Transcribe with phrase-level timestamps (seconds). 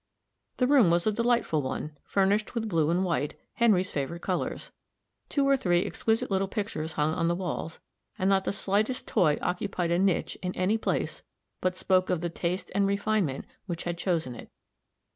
[0.57, 4.71] The room was a delightful one, furnished with blue and white Henry's favorite colors.
[5.29, 7.79] Two or three exquisite little pictures hung on the walls,
[8.17, 11.21] and not the slightest toy occupied a niche in any place
[11.59, 14.49] but spoke of the taste and refinement which had chosen it.